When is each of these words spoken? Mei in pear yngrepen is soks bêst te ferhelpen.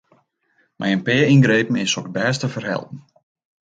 Mei 0.77 0.91
in 0.95 1.01
pear 1.05 1.25
yngrepen 1.33 1.81
is 1.83 1.91
soks 1.93 2.13
bêst 2.15 2.39
te 2.41 2.47
ferhelpen. 2.53 2.97